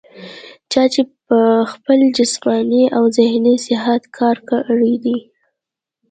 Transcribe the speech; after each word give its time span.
چا 0.71 0.83
چې 0.93 1.01
پۀ 1.25 1.39
خپل 1.73 1.99
جسماني 2.17 2.83
او 2.97 3.03
ذهني 3.17 3.55
صحت 3.67 4.01
کار 4.17 4.37
کړے 4.49 4.93
دے 5.03 5.17